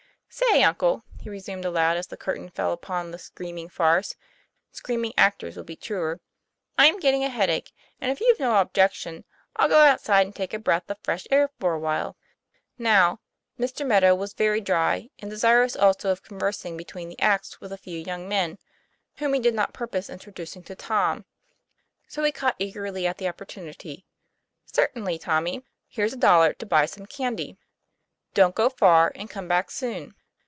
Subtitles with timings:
[0.33, 4.15] "Say, uncle," he resumed aloud, as the curtain fell upon the ;< screaming farce"
[4.71, 6.21] screaming actors would be truer
[6.77, 9.25] "I'm getting a headache, and, if you've no objection,
[9.57, 12.15] I'll go outside and take a breath of fresh air for a while."
[12.77, 13.19] Now,
[13.59, 13.85] Mr.
[13.85, 17.99] Meadow was very dry, and desirous also of conversing between the acts with a few
[17.99, 18.57] young men,
[19.17, 21.25] whom he did not purpose introducing to Tom.
[22.07, 24.05] So he caught eagerly at the opportunity.;'
[24.73, 25.65] Certainly, Tommy.
[25.89, 27.57] Here's a dollar to buy some candy.
[28.33, 30.15] Don't go far; and come back soon."